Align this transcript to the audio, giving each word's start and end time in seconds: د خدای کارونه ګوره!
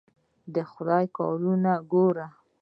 د 0.53 0.55
خدای 0.71 1.05
کارونه 1.17 1.73
ګوره! 1.91 2.27